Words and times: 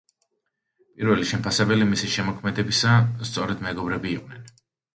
პირველი 1.01 1.27
შემფასებელი 1.33 1.89
მისი 1.91 2.11
შემოქმედებისა 2.15 2.97
სწორედ 3.31 3.65
მეგობრები 3.69 4.15
იყვნენ. 4.19 4.45